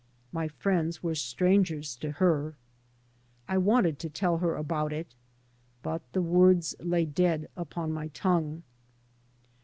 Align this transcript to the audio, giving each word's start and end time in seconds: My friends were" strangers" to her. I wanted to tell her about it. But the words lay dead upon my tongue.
My 0.31 0.47
friends 0.47 1.03
were" 1.03 1.13
strangers" 1.29 1.95
to 2.01 2.13
her. 2.13 2.55
I 3.47 3.59
wanted 3.59 3.99
to 3.99 4.09
tell 4.09 4.39
her 4.39 4.55
about 4.55 4.91
it. 4.91 5.13
But 5.83 6.01
the 6.13 6.23
words 6.23 6.75
lay 6.79 7.05
dead 7.05 7.49
upon 7.55 7.91
my 7.93 8.07
tongue. 8.07 8.63